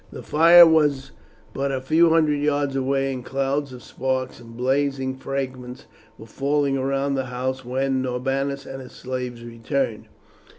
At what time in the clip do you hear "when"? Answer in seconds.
7.63-8.01